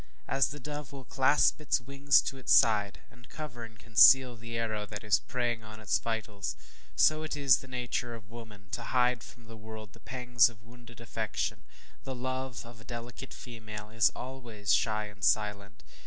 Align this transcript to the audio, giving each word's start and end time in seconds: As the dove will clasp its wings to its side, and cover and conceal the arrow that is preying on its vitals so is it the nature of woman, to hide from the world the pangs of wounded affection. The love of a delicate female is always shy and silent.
As 0.27 0.49
the 0.49 0.59
dove 0.59 0.91
will 0.91 1.03
clasp 1.03 1.61
its 1.61 1.79
wings 1.79 2.23
to 2.23 2.37
its 2.39 2.51
side, 2.51 3.01
and 3.11 3.29
cover 3.29 3.63
and 3.63 3.77
conceal 3.77 4.35
the 4.35 4.57
arrow 4.57 4.87
that 4.87 5.03
is 5.03 5.19
preying 5.19 5.63
on 5.63 5.79
its 5.79 5.99
vitals 5.99 6.55
so 6.95 7.21
is 7.21 7.57
it 7.57 7.61
the 7.61 7.67
nature 7.67 8.15
of 8.15 8.31
woman, 8.31 8.69
to 8.71 8.81
hide 8.85 9.21
from 9.23 9.45
the 9.45 9.55
world 9.55 9.93
the 9.93 9.99
pangs 9.99 10.49
of 10.49 10.63
wounded 10.63 10.99
affection. 10.99 11.65
The 12.03 12.15
love 12.15 12.65
of 12.65 12.81
a 12.81 12.83
delicate 12.83 13.31
female 13.31 13.91
is 13.91 14.09
always 14.15 14.73
shy 14.73 15.05
and 15.05 15.23
silent. 15.23 15.83